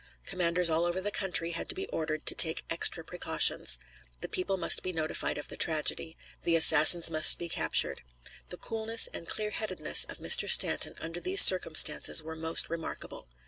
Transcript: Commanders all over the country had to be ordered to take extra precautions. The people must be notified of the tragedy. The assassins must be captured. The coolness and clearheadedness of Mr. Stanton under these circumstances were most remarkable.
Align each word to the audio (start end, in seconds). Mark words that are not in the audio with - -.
Commanders 0.25 0.67
all 0.67 0.83
over 0.85 0.99
the 0.99 1.11
country 1.11 1.51
had 1.51 1.69
to 1.69 1.75
be 1.75 1.85
ordered 1.89 2.25
to 2.25 2.33
take 2.33 2.65
extra 2.71 3.03
precautions. 3.03 3.77
The 4.21 4.27
people 4.27 4.57
must 4.57 4.81
be 4.81 4.91
notified 4.91 5.37
of 5.37 5.47
the 5.49 5.55
tragedy. 5.55 6.17
The 6.41 6.55
assassins 6.55 7.11
must 7.11 7.37
be 7.37 7.47
captured. 7.47 8.01
The 8.49 8.57
coolness 8.57 9.09
and 9.13 9.27
clearheadedness 9.27 10.05
of 10.09 10.17
Mr. 10.17 10.49
Stanton 10.49 10.95
under 10.99 11.19
these 11.19 11.43
circumstances 11.43 12.23
were 12.23 12.35
most 12.35 12.67
remarkable. 12.67 13.27